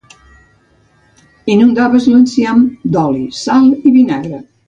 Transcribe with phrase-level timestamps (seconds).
[1.55, 2.65] Inundaves l'enciam
[2.97, 4.43] d'oli, sal i vinagre.